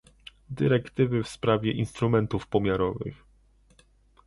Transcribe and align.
dyrektywy 0.49 1.23
w 1.23 1.27
sprawie 1.27 1.71
instrumentów 1.71 2.47
pomiarowych 2.47 3.23